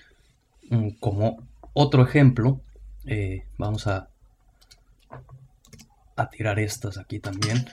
Mm, 0.69 0.90
como 0.99 1.47
otro 1.73 2.02
ejemplo, 2.02 2.61
eh, 3.07 3.45
vamos 3.59 3.87
a, 3.87 4.09
tirar 6.33 6.59
estas 6.59 6.99
aquí 6.99 7.19
también. 7.19 7.64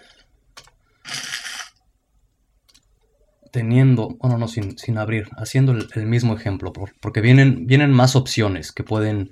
Teniendo, 3.52 4.16
bueno, 4.20 4.38
no, 4.38 4.48
sin, 4.48 4.78
sin 4.78 4.98
abrir, 4.98 5.28
haciendo 5.36 5.74
el, 5.74 6.06
mismo 6.06 6.34
ejemplo, 6.34 6.72
porque 6.72 7.20
vienen, 7.20 7.68
vienen 7.68 7.92
más 7.92 8.16
opciones 8.16 8.72
que 8.72 8.84
pueden, 8.86 9.32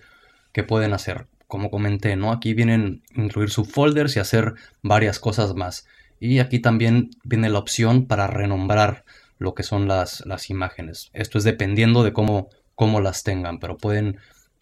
que 0.52 0.64
pueden 0.64 0.94
hacer. 0.94 1.28
Como 1.56 1.72
comenté, 1.72 2.18
¿no? 2.18 2.34
Aquí 2.34 2.54
vienen 2.54 3.02
incluir 3.16 3.50
subfolders 3.50 4.18
y 4.18 4.20
hacer 4.20 4.56
varias 4.82 5.20
cosas 5.20 5.54
más. 5.56 5.88
Y 6.20 6.40
aquí 6.40 6.60
también 6.60 7.12
viene 7.24 7.48
la 7.48 7.60
opción 7.60 8.08
para 8.08 8.28
renombrar 8.28 9.06
lo 9.38 9.56
que 9.56 9.64
son 9.64 9.88
las, 9.88 10.26
las 10.26 10.50
imágenes. 10.50 11.12
Esto 11.14 11.38
es 11.38 11.46
dependiendo 11.46 12.04
de 12.04 12.12
cómo, 12.12 12.50
cómo 12.76 13.00
las 13.00 13.24
tengan, 13.24 13.62
pero 13.62 13.78
pueden 13.78 14.18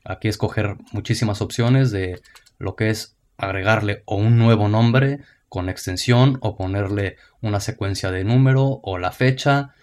aquí 0.06 0.28
escoger 0.28 0.76
muchísimas 0.92 1.42
opciones 1.42 1.90
de 1.90 2.22
lo 2.60 2.76
que 2.76 2.92
es 2.92 3.18
agregarle 3.38 4.04
o 4.06 4.16
un 4.16 4.38
nuevo 4.38 4.70
nombre 4.70 5.22
con 5.50 5.70
extensión 5.70 6.38
o 6.42 6.56
ponerle 6.56 7.18
una 7.42 7.60
secuencia 7.60 8.12
de 8.12 8.24
número 8.24 8.82
o 8.84 9.00
la 9.00 9.12
fecha 9.12 9.74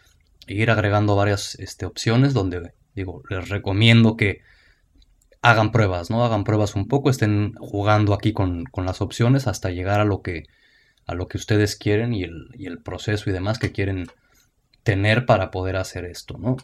e 0.46 0.54
ir 0.54 0.70
agregando 0.70 1.16
varias 1.16 1.56
este, 1.56 1.86
opciones 1.86 2.34
donde 2.34 2.72
digo 2.94 3.24
les 3.28 3.48
recomiendo 3.48 4.16
que 4.16 4.42
hagan 5.42 5.72
pruebas 5.72 6.10
no 6.10 6.24
hagan 6.24 6.44
pruebas 6.44 6.74
un 6.74 6.88
poco 6.88 7.10
estén 7.10 7.54
jugando 7.54 8.14
aquí 8.14 8.32
con, 8.32 8.64
con 8.64 8.84
las 8.86 9.00
opciones 9.00 9.46
hasta 9.46 9.70
llegar 9.70 10.00
a 10.00 10.04
lo 10.04 10.22
que 10.22 10.44
a 11.06 11.14
lo 11.14 11.28
que 11.28 11.38
ustedes 11.38 11.76
quieren 11.76 12.14
y 12.14 12.22
el, 12.22 12.48
y 12.54 12.66
el 12.66 12.78
proceso 12.78 13.28
y 13.28 13.32
demás 13.32 13.58
que 13.58 13.72
quieren 13.72 14.06
tener 14.82 15.26
para 15.26 15.50
poder 15.50 15.76
hacer 15.76 16.04
esto, 16.04 16.38
¿no? 16.38 16.56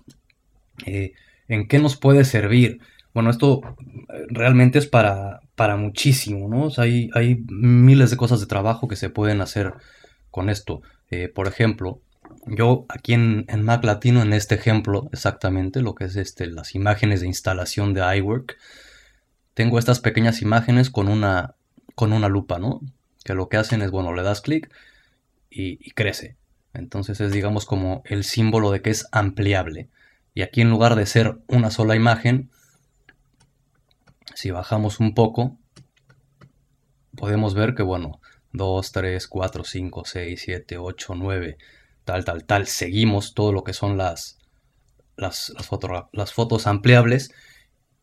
Eh, 0.85 1.12
¿En 1.49 1.68
qué 1.68 1.78
nos 1.78 1.97
puede 1.97 2.25
servir? 2.25 2.80
Bueno, 3.12 3.30
esto 3.30 3.61
eh, 4.09 4.26
realmente 4.28 4.78
es 4.78 4.87
para, 4.87 5.40
para 5.54 5.76
muchísimo, 5.76 6.49
¿no? 6.49 6.68
hay, 6.76 7.11
hay, 7.14 7.45
miles 7.49 8.11
de 8.11 8.16
cosas 8.16 8.40
de 8.40 8.47
trabajo 8.47 8.88
que 8.88 8.97
se 8.97 9.11
pueden 9.11 9.40
hacer 9.40 9.75
con 10.30 10.49
esto. 10.49 10.83
Eh, 11.11 11.28
por 11.28 11.49
ejemplo, 11.49 12.00
yo 12.47 12.87
aquí 12.88 13.15
en, 13.15 13.47
Mac 13.62 13.85
Latino, 13.85 14.23
en 14.23 14.33
este 14.33 14.55
ejemplo 14.55 15.09
exactamente, 15.12 15.83
lo 15.83 15.95
que 15.95 16.05
es 16.05 16.17
este, 16.17 16.47
las 16.47 16.75
imágenes 16.75 17.21
de 17.21 17.26
instalación 17.26 17.95
de 17.95 18.17
iWork, 18.19 18.57
tengo 19.55 19.79
estas 19.79 20.00
pequeñas 20.00 20.43
imágenes 20.43 20.91
con 20.91 21.09
una, 21.09 21.55
con 21.95 22.12
una 22.12 22.29
lupa, 22.29 22.59
¿no? 22.59 22.81
Que 23.25 23.35
lo 23.35 23.49
que 23.49 23.57
hacen 23.57 23.83
es, 23.83 23.91
bueno, 23.91 24.12
le 24.12 24.23
das 24.23 24.41
clic 24.41 24.71
y 25.50 25.91
crece. 25.93 26.37
Entonces 26.75 27.21
es 27.21 27.33
digamos 27.33 27.65
como 27.65 28.03
el 28.05 28.23
símbolo 28.23 28.71
de 28.71 28.83
que 28.83 28.91
es 28.91 29.07
ampliable. 29.11 29.88
Y 30.35 30.43
aquí 30.43 30.61
en 30.61 30.69
lugar 30.69 30.95
de 30.95 31.07
ser 31.07 31.38
una 31.47 31.71
sola 31.71 31.97
imagen, 31.97 32.50
si 34.35 34.50
bajamos 34.50 35.00
un 35.00 35.15
poco, 35.15 35.57
podemos 37.17 37.55
ver 37.55 37.75
que 37.75 37.83
bueno, 37.83 38.21
2, 38.53 38.93
3, 38.93 39.26
4, 39.26 39.65
5, 39.65 40.03
6, 40.05 40.43
7, 40.45 40.79
8, 40.79 41.15
9, 41.15 41.59
tal, 42.07 42.25
tal, 42.25 42.45
tal. 42.45 42.67
Seguimos 42.67 43.35
todo 43.35 43.53
lo 43.53 43.65
que 43.65 43.75
son 43.75 43.99
las, 43.99 44.39
las, 45.17 45.53
las 46.13 46.33
fotos 46.33 46.67
ampliables. 46.67 47.35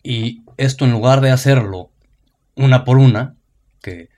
Y 0.03 0.43
esto 0.57 0.85
en 0.85 0.91
lugar 0.91 1.21
de 1.21 1.31
hacerlo 1.31 1.89
una 2.55 2.83
por 2.85 2.99
una, 2.99 3.35
que 3.81 4.09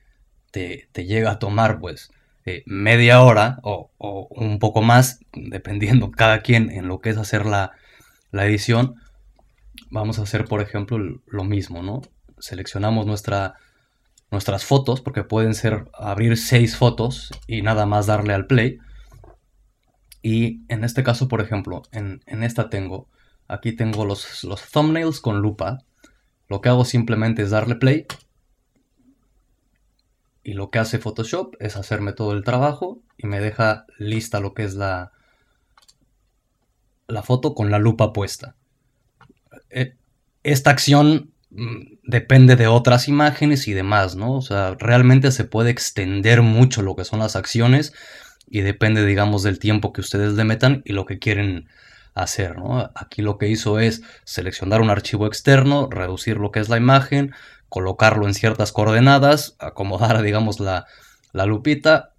te, 0.51 0.89
te 0.91 1.05
llega 1.05 1.31
a 1.31 1.39
tomar 1.39 1.79
pues 1.79 2.11
eh, 2.47 2.61
media 2.67 3.23
hora 3.23 3.57
o, 3.63 3.89
un 4.29 4.59
poco 4.59 4.83
más, 4.83 5.19
dependiendo 5.33 6.11
cada 6.11 6.41
quien 6.41 6.69
en 6.69 6.87
lo 6.87 6.99
que 6.99 7.09
es 7.09 7.17
hacer 7.17 7.43
la, 7.45 7.71
edición, 8.31 8.95
vamos 9.89 10.19
a 10.19 10.23
hacer, 10.23 10.45
por 10.45 10.61
ejemplo, 10.61 10.97
lo 11.25 11.43
mismo, 11.43 11.81
¿no? 11.81 12.01
Seleccionamos 12.37 13.07
nuestra, 13.07 13.55
nuestras 14.29 14.63
fotos, 14.63 15.01
porque 15.01 15.23
pueden 15.23 15.55
ser 15.55 15.85
abrir 15.93 16.37
seis 16.37 16.75
fotos 16.75 17.31
y 17.47 17.63
nada 17.63 17.87
más 17.87 18.05
darle 18.05 18.33
al 18.33 18.45
play. 18.45 18.77
Y 20.25 20.61
en 20.69 20.83
este 20.83 21.03
caso, 21.03 21.27
por 21.27 21.39
ejemplo, 21.39 21.83
en, 21.91 22.19
esta 22.41 22.71
tengo, 22.71 23.07
aquí 23.47 23.73
tengo 23.73 24.05
los, 24.05 24.43
los 24.43 24.71
thumbnails 24.71 25.19
con 25.19 25.39
lupa. 25.39 25.83
Lo 26.47 26.61
que 26.61 26.69
hago 26.69 26.83
simplemente 26.83 27.43
es 27.43 27.51
darle 27.51 27.75
play 27.75 28.07
y 30.43 30.53
lo 30.53 30.71
que 30.71 30.79
hace 30.79 30.97
Photoshop 30.97 31.53
es 31.59 31.77
hacerme 31.77 32.11
todo 32.11 32.33
el 32.33 32.43
trabajo 32.43 33.03
y 33.19 33.27
me 33.27 33.39
deja 33.39 33.85
lista 33.99 34.39
lo 34.39 34.55
que 34.55 34.63
es 34.63 34.73
la, 34.73 35.11
la 37.07 37.21
foto 37.21 37.53
con 37.53 37.69
la 37.69 37.77
lupa 37.77 38.11
puesta. 38.11 38.55
Eh, 39.69 39.95
esta 40.41 40.71
acción 40.71 41.33
mm, 41.51 41.99
depende 42.01 42.55
de 42.55 42.65
otras 42.65 43.07
imágenes 43.07 43.67
y 43.67 43.73
demás, 43.73 44.15
¿no? 44.15 44.33
O 44.33 44.41
sea, 44.41 44.73
realmente 44.73 45.31
se 45.31 45.43
puede 45.43 45.69
extender 45.69 46.41
mucho 46.41 46.81
lo 46.81 46.95
que 46.95 47.05
son 47.05 47.19
las 47.19 47.35
acciones 47.35 47.93
y 48.47 48.61
depende, 48.61 49.05
digamos, 49.05 49.43
del 49.43 49.59
tiempo 49.59 49.93
que 49.93 50.01
ustedes 50.01 50.33
le 50.33 50.43
metan 50.43 50.81
y 50.85 50.93
lo 50.93 51.05
que 51.05 51.19
quieren 51.19 51.67
hacer. 52.13 52.55
Aquí 52.95 53.21
lo 53.21 53.37
que 53.37 53.49
hizo 53.49 53.79
es 53.79 54.01
seleccionar 54.23 54.81
un 54.81 54.89
archivo 54.89 55.27
externo, 55.27 55.89
reducir 55.91 56.37
lo 56.37 56.51
que 56.51 56.59
es 56.59 56.69
la 56.69 56.77
imagen, 56.77 57.33
colocarlo 57.69 58.25
en 58.25 58.33
ciertas 58.33 58.71
coordenadas, 58.71 59.55
acomodar, 59.59 60.21
digamos, 60.23 60.59
la, 60.59 60.85
lupita, 61.33 62.13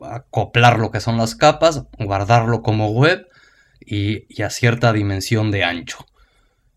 acoplar 0.00 0.78
lo 0.78 0.90
que 0.90 1.00
son 1.00 1.18
las 1.18 1.34
capas, 1.34 1.84
guardarlo 1.98 2.62
como 2.62 2.90
web 2.90 3.28
y, 3.80 4.42
a 4.42 4.50
cierta 4.50 4.92
dimensión 4.92 5.50
de 5.50 5.64
ancho. 5.64 6.06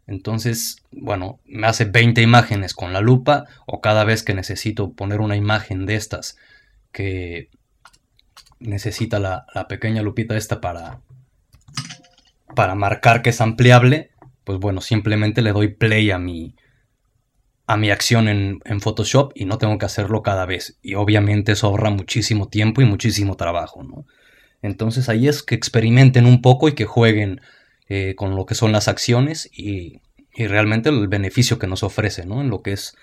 Entonces, 0.05 0.83
bueno, 0.91 1.39
me 1.45 1.65
hace 1.65 1.85
20 1.85 2.21
imágenes 2.21 2.73
con 2.73 2.91
la 2.91 2.99
lupa 2.99 3.45
o 3.65 3.79
cada 3.79 4.03
vez 4.03 4.23
que 4.23 4.33
necesito 4.33 4.91
poner 4.91 5.21
una 5.21 5.37
imagen 5.37 5.85
de 5.85 5.95
estas 5.95 6.37
que 6.91 7.49
necesita 8.63 9.19
la, 9.19 9.45
la 9.53 9.67
pequeña 9.67 10.01
lupita 10.01 10.35
esta 10.35 10.59
para, 10.61 11.01
para 12.55 12.75
marcar 12.75 13.21
que 13.21 13.29
es 13.29 13.41
ampliable, 13.41 14.11
pues 14.43 14.59
bueno, 14.59 14.81
simplemente 14.81 15.41
le 15.41 15.51
doy 15.51 15.69
play 15.69 16.11
a 16.11 16.17
mi, 16.17 16.55
a 17.65 17.77
mi 17.77 17.89
acción 17.91 18.27
en, 18.27 18.81
Photoshop 18.81 19.31
y 19.35 19.45
no 19.45 19.57
tengo 19.57 19.77
que 19.77 19.85
hacerlo 19.85 20.21
cada 20.21 20.45
vez. 20.45 20.77
Y 20.81 20.95
obviamente 20.95 21.53
eso 21.53 21.67
ahorra 21.67 21.89
muchísimo 21.89 22.49
tiempo 22.49 22.81
y 22.81 22.85
muchísimo 22.85 23.35
trabajo, 23.35 23.83
¿no? 23.83 24.05
Entonces 24.61 25.09
ahí 25.09 25.27
es 25.27 25.43
que 25.43 25.55
experimenten 25.55 26.25
un 26.25 26.41
poco 26.41 26.67
y 26.69 26.73
que 26.73 26.85
jueguen 26.85 27.41
eh, 27.89 28.15
con 28.15 28.35
lo 28.35 28.45
que 28.45 28.55
son 28.55 28.71
las 28.71 28.87
acciones 28.87 29.49
y, 29.51 30.01
realmente 30.35 30.89
el 30.89 31.07
beneficio 31.07 31.59
que 31.59 31.67
nos 31.67 31.83
ofrece, 31.83 32.25
¿no? 32.25 32.41
En 32.41 32.49
lo 32.49 32.63
que 32.63 32.71
es 32.71 32.95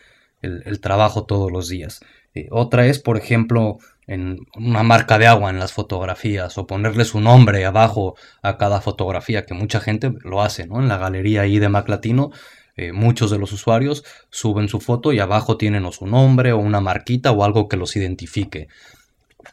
el, 0.42 0.80
trabajo 0.80 1.26
todos 1.26 1.52
los 1.52 1.68
días. 1.68 2.00
Eh, 2.34 2.48
otra 2.50 2.86
es, 2.86 2.98
por 2.98 3.16
ejemplo, 3.16 3.78
en 4.10 4.40
una 4.56 4.82
marca 4.82 5.18
de 5.18 5.28
agua 5.28 5.50
en 5.50 5.60
las 5.60 5.72
fotografías 5.72 6.58
o 6.58 6.66
ponerle 6.66 7.04
su 7.04 7.20
nombre 7.20 7.64
abajo 7.64 8.16
a 8.42 8.58
cada 8.58 8.80
fotografía, 8.80 9.46
que 9.46 9.54
mucha 9.54 9.78
gente 9.78 10.12
lo 10.24 10.42
hace, 10.42 10.66
¿no? 10.66 10.80
En 10.80 10.88
la 10.88 10.98
galería 10.98 11.42
ahí 11.42 11.60
de 11.60 11.68
Mac 11.68 11.88
Latino, 11.88 12.32
eh, 12.74 12.90
muchos 12.90 13.30
de 13.30 13.38
los 13.38 13.52
usuarios 13.52 14.04
suben 14.30 14.68
su 14.68 14.80
foto 14.80 15.12
y 15.12 15.20
abajo 15.20 15.56
tienen 15.56 15.84
o 15.84 15.92
su 15.92 16.08
nombre 16.08 16.52
o 16.52 16.58
una 16.58 16.80
marquita 16.80 17.30
o 17.30 17.44
algo 17.44 17.68
que 17.68 17.76
los 17.76 17.94
identifique. 17.94 18.66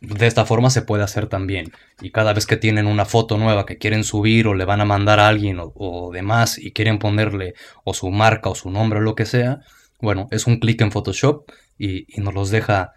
De 0.02 0.26
esta 0.26 0.44
forma 0.44 0.72
se 0.72 0.82
puede 0.82 1.04
hacer 1.04 1.28
también. 1.28 1.72
Y 2.02 2.10
cada 2.10 2.34
vez 2.34 2.48
que 2.48 2.58
tienen 2.58 2.88
una 2.88 3.06
foto 3.06 3.38
nueva 3.38 3.68
que 3.68 3.78
quieren 3.78 4.04
subir 4.04 4.48
o 4.48 4.56
le 4.56 4.66
van 4.66 4.82
a 4.82 4.86
mandar 4.86 5.20
a 5.20 5.28
alguien 5.28 5.60
o, 5.62 6.10
demás 6.12 6.58
y 6.58 6.72
quieren 6.72 6.98
ponerle 6.98 7.54
o 7.84 7.94
su 7.94 8.10
marca 8.10 8.50
o 8.50 8.56
su 8.56 8.72
nombre 8.72 8.98
o 9.00 9.04
lo 9.04 9.14
que 9.14 9.28
sea, 9.28 9.60
bueno, 10.02 10.28
es 10.32 10.48
un 10.48 10.58
clic 10.60 10.82
en 10.82 10.92
Photoshop 10.92 11.48
y, 11.78 12.08
y 12.08 12.22
nos 12.22 12.34
los 12.34 12.50
deja 12.50 12.94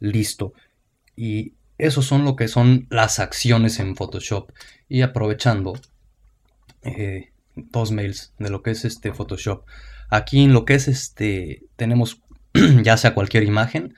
listo. 0.00 0.54
Y 1.16 1.54
eso 1.78 2.02
son 2.02 2.24
lo 2.24 2.36
que 2.36 2.48
son 2.48 2.86
las 2.90 3.18
acciones 3.18 3.80
en 3.80 3.96
Photoshop. 3.96 4.50
Y 4.88 5.02
aprovechando 5.02 5.74
eh, 6.82 7.30
dos 7.56 7.92
mails 7.92 8.32
de 8.38 8.50
lo 8.50 8.62
que 8.62 8.70
es 8.70 8.84
este 8.84 9.12
Photoshop. 9.12 9.64
Aquí 10.10 10.42
en 10.42 10.52
lo 10.52 10.64
que 10.64 10.74
es 10.74 10.88
este 10.88 11.62
tenemos 11.76 12.20
ya 12.82 12.96
sea 12.96 13.14
cualquier 13.14 13.44
imagen 13.44 13.94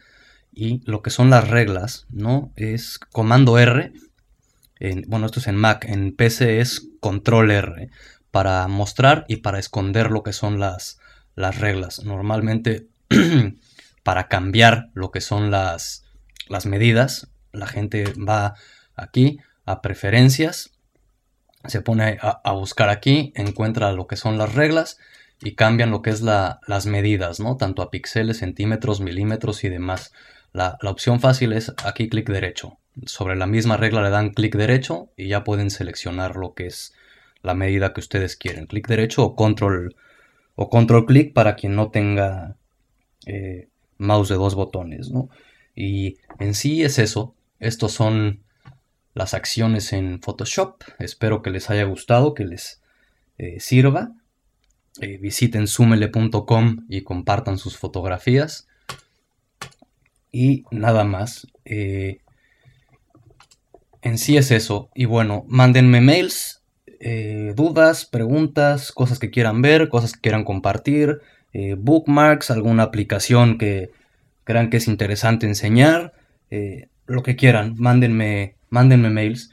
y 0.52 0.80
lo 0.90 1.02
que 1.02 1.10
son 1.10 1.30
las 1.30 1.48
reglas, 1.48 2.06
¿no? 2.10 2.52
Es 2.56 2.98
comando 2.98 3.58
R. 3.58 3.92
bueno, 5.06 5.26
esto 5.26 5.40
es 5.40 5.48
en 5.48 5.56
Mac, 5.56 5.84
en 5.84 6.16
PC 6.16 6.60
es 6.60 6.88
control 7.00 7.50
R 7.50 7.90
para 8.30 8.66
mostrar 8.68 9.24
y 9.28 9.36
para 9.36 9.58
esconder 9.58 10.10
lo 10.10 10.22
que 10.22 10.32
son 10.32 10.58
las, 10.58 10.98
las 11.34 11.58
reglas. 11.58 12.04
Normalmente 12.04 12.86
para 14.02 14.28
cambiar 14.28 14.90
lo 14.94 15.10
que 15.10 15.20
son 15.20 15.50
las, 15.50 16.05
las 16.48 16.66
medidas. 16.66 17.28
La 17.52 17.66
gente 17.66 18.04
va 18.14 18.54
aquí 18.94 19.38
a 19.64 19.82
preferencias, 19.82 20.72
se 21.66 21.80
pone 21.80 22.18
a, 22.20 22.52
buscar 22.52 22.88
aquí, 22.88 23.32
encuentra 23.34 23.92
lo 23.92 24.06
que 24.06 24.16
son 24.16 24.38
las 24.38 24.54
reglas 24.54 24.98
y 25.40 25.54
cambian 25.54 25.90
lo 25.90 26.02
que 26.02 26.10
es 26.10 26.22
las 26.22 26.86
medidas, 26.86 27.40
¿no? 27.40 27.56
Tanto 27.56 27.82
a 27.82 27.90
píxeles, 27.90 28.38
centímetros, 28.38 29.00
milímetros 29.00 29.64
y 29.64 29.68
demás. 29.68 30.12
La, 30.52 30.78
opción 30.82 31.20
fácil 31.20 31.52
es 31.52 31.74
aquí 31.84 32.08
clic 32.08 32.28
derecho. 32.28 32.78
Sobre 33.04 33.36
la 33.36 33.46
misma 33.46 33.76
regla 33.76 34.02
le 34.02 34.10
dan 34.10 34.30
clic 34.30 34.56
derecho 34.56 35.10
y 35.16 35.28
ya 35.28 35.44
pueden 35.44 35.70
seleccionar 35.70 36.36
lo 36.36 36.54
que 36.54 36.66
es 36.66 36.94
la 37.42 37.54
medida 37.54 37.92
que 37.92 38.00
ustedes 38.00 38.36
quieren. 38.36 38.66
Clic 38.66 38.86
derecho 38.88 39.24
o 39.24 39.36
control 39.36 39.96
o 40.54 40.70
control 40.70 41.04
clic 41.04 41.34
para 41.34 41.56
quien 41.56 41.74
no 41.74 41.90
tenga 41.90 42.56
eh, 43.26 43.68
mouse 43.98 44.30
de 44.30 44.36
dos 44.36 44.54
botones, 44.54 45.10
¿no? 45.10 45.28
Y 45.76 46.16
en 46.40 46.54
sí 46.54 46.82
es 46.82 46.98
eso. 46.98 47.34
Estos 47.60 47.92
son 47.92 48.40
las 49.14 49.34
acciones 49.34 49.92
en 49.92 50.20
Photoshop. 50.20 50.82
Espero 50.98 51.42
que 51.42 51.50
les 51.50 51.70
haya 51.70 51.84
gustado, 51.84 52.34
que 52.34 52.44
les 52.44 52.80
eh, 53.38 53.60
sirva. 53.60 54.12
Eh, 55.00 55.18
visiten 55.18 55.68
sumele.com 55.68 56.86
y 56.88 57.02
compartan 57.02 57.58
sus 57.58 57.76
fotografías. 57.76 58.66
Y 60.32 60.64
nada 60.70 61.04
más. 61.04 61.46
Eh, 61.66 62.20
en 64.00 64.18
sí 64.18 64.38
es 64.38 64.50
eso. 64.50 64.88
Y 64.94 65.04
bueno, 65.04 65.44
mándenme 65.48 66.00
mails, 66.00 66.62
dudas, 67.54 68.06
preguntas, 68.06 68.92
cosas 68.92 69.18
que 69.18 69.30
quieran 69.30 69.62
ver, 69.62 69.88
cosas 69.88 70.12
que 70.12 70.20
quieran 70.20 70.44
compartir, 70.44 71.20
bookmarks, 71.52 72.50
alguna 72.50 72.84
aplicación 72.84 73.58
que 73.58 73.90
crean 74.46 74.70
que 74.70 74.78
es 74.78 74.86
interesante 74.86 75.44
enseñar, 75.46 76.12
eh, 76.50 76.88
lo 77.06 77.22
que 77.22 77.34
quieran, 77.34 77.74
mándenme, 77.76 78.54
mándenme 78.70 79.10
mails. 79.10 79.50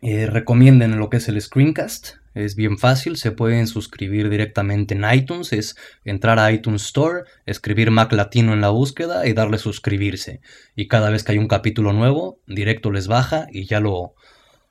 Eh, 0.00 0.26
recomienden 0.26 0.98
lo 0.98 1.10
que 1.10 1.18
es 1.18 1.28
el 1.28 1.40
screencast, 1.40 2.16
es 2.34 2.54
bien 2.54 2.78
fácil, 2.78 3.16
se 3.16 3.32
pueden 3.32 3.66
suscribir 3.66 4.30
directamente 4.30 4.94
en 4.94 5.04
iTunes, 5.12 5.52
es 5.52 5.76
entrar 6.04 6.38
a 6.38 6.50
iTunes 6.50 6.84
Store, 6.84 7.24
escribir 7.46 7.90
Mac 7.90 8.12
Latino 8.12 8.52
en 8.52 8.60
la 8.60 8.70
búsqueda 8.70 9.26
y 9.26 9.32
darle 9.32 9.58
suscribirse. 9.58 10.40
Y 10.74 10.88
cada 10.88 11.10
vez 11.10 11.24
que 11.24 11.32
hay 11.32 11.38
un 11.38 11.48
capítulo 11.48 11.92
nuevo, 11.92 12.38
directo 12.46 12.90
les 12.90 13.06
baja 13.06 13.48
y 13.50 13.66
ya 13.66 13.80
lo, 13.80 14.14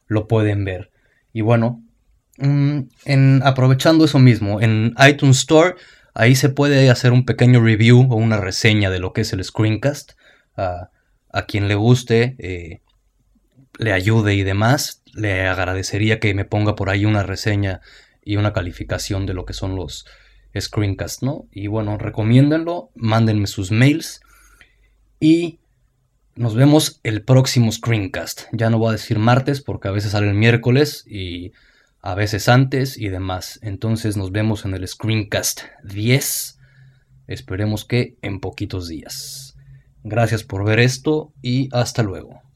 lo 0.08 0.28
pueden 0.28 0.66
ver. 0.66 0.92
Y 1.34 1.42
bueno, 1.42 1.84
mm, 2.38 2.80
en, 3.06 3.42
aprovechando 3.44 4.06
eso 4.06 4.18
mismo, 4.18 4.60
en 4.62 4.96
iTunes 5.06 5.40
Store 5.40 5.76
Ahí 6.20 6.34
se 6.34 6.50
puede 6.50 6.90
hacer 6.90 7.12
un 7.12 7.26
pequeño 7.26 7.62
review 7.62 8.08
o 8.10 8.16
una 8.16 8.38
reseña 8.38 8.90
de 8.90 8.98
lo 8.98 9.14
que 9.14 9.22
es 9.22 9.34
el 9.34 9.44
screencast. 9.44 10.14
a 10.56 11.46
quien 11.46 11.68
le 11.68 11.76
guste, 11.76 12.36
eh, 12.40 12.82
le 13.78 13.94
ayude 13.94 14.34
y 14.34 14.42
demás, 14.42 15.04
le 15.14 15.46
agradecería 15.46 16.20
que 16.20 16.34
me 16.34 16.46
ponga 16.46 16.76
por 16.76 16.90
ahí 16.90 17.06
una 17.06 17.22
reseña 17.22 17.82
y 18.26 18.38
una 18.38 18.52
calificación 18.52 19.28
de 19.28 19.36
lo 19.36 19.46
que 19.46 19.54
son 19.54 19.76
los 19.76 20.08
screencasts, 20.60 21.22
¿no? 21.22 21.46
Y 21.52 21.68
bueno, 21.68 22.00
recomiéndenlo, 22.00 22.90
mándenme 22.96 23.46
sus 23.46 23.70
mails 23.70 24.22
y 25.20 25.60
nos 26.36 26.56
vemos 26.56 27.00
el 27.04 27.22
próximo 27.22 27.72
screencast. 27.72 28.46
Ya 28.54 28.72
no 28.72 28.80
voy 28.80 28.90
a 28.90 28.94
decir 28.94 29.20
martes 29.20 29.62
porque 29.62 29.90
a 29.90 29.92
veces 29.92 30.14
sale 30.14 30.28
el 30.28 30.34
miércoles 30.34 31.06
y 31.08 31.52
a 32.02 32.16
veces 32.16 32.50
antes 32.50 32.98
y 32.98 33.10
demás. 33.10 33.60
Entonces 33.62 34.18
nos 34.18 34.32
vemos 34.32 34.66
en 34.66 34.74
el 34.74 34.88
Screencast 34.88 35.62
10. 35.84 36.60
Esperemos 37.28 37.86
que 37.86 38.18
en 38.22 38.40
poquitos 38.40 38.88
días. 38.88 39.56
Gracias 40.04 40.44
por 40.44 40.64
ver 40.64 40.80
esto 40.80 41.34
y 41.42 41.70
hasta 41.74 42.04
luego. 42.04 42.47